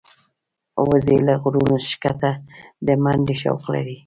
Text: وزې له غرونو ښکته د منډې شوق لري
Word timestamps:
وزې 0.89 1.17
له 1.27 1.33
غرونو 1.41 1.75
ښکته 1.87 2.31
د 2.85 2.87
منډې 3.03 3.35
شوق 3.41 3.63
لري 3.73 3.97